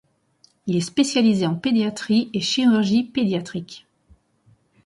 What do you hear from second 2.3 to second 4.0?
et chirurgie pédiatrique.